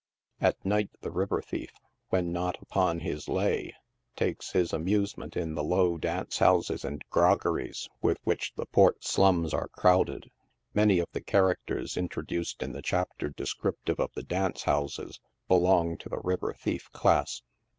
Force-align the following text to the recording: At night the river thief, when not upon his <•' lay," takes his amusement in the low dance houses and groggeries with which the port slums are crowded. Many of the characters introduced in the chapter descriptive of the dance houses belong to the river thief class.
At 0.39 0.65
night 0.65 0.89
the 1.01 1.11
river 1.11 1.43
thief, 1.43 1.69
when 2.09 2.31
not 2.31 2.59
upon 2.59 3.01
his 3.01 3.25
<•' 3.25 3.27
lay," 3.31 3.75
takes 4.15 4.51
his 4.53 4.73
amusement 4.73 5.37
in 5.37 5.53
the 5.53 5.63
low 5.63 5.95
dance 5.99 6.39
houses 6.39 6.83
and 6.83 7.03
groggeries 7.11 7.87
with 8.01 8.17
which 8.23 8.51
the 8.55 8.65
port 8.65 9.03
slums 9.03 9.53
are 9.53 9.67
crowded. 9.67 10.31
Many 10.73 10.97
of 10.97 11.09
the 11.11 11.21
characters 11.21 11.97
introduced 11.97 12.63
in 12.63 12.71
the 12.71 12.81
chapter 12.81 13.29
descriptive 13.29 13.99
of 13.99 14.11
the 14.15 14.23
dance 14.23 14.63
houses 14.63 15.19
belong 15.47 15.97
to 15.97 16.09
the 16.09 16.17
river 16.21 16.55
thief 16.55 16.91
class. 16.91 17.43